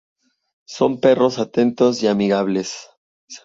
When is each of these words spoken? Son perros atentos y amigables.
Son 0.65 0.99
perros 0.99 1.37
atentos 1.37 2.01
y 2.01 2.07
amigables. 2.07 2.87